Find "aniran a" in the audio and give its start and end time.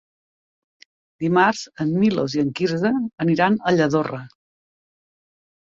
3.27-3.75